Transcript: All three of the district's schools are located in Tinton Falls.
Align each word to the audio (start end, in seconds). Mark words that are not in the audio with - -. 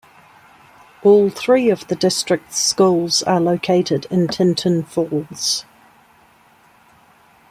All 1.03 1.29
three 1.29 1.69
of 1.69 1.87
the 1.87 1.95
district's 1.95 2.57
schools 2.57 3.21
are 3.21 3.39
located 3.39 4.07
in 4.09 4.27
Tinton 4.29 4.81
Falls. 4.81 5.63